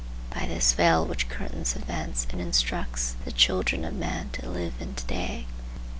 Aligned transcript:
By 0.33 0.47
this 0.47 0.73
veil 0.73 1.05
which 1.05 1.29
curtains 1.29 1.75
events 1.75 2.25
it 2.33 2.39
instructs 2.39 3.17
the 3.23 3.31
children 3.31 3.85
of 3.85 3.93
men 3.93 4.31
to 4.31 4.49
live 4.49 4.73
in 4.79 4.95
to 4.95 5.05
day. 5.05 5.45